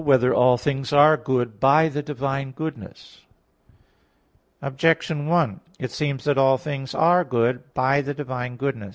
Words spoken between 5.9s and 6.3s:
seems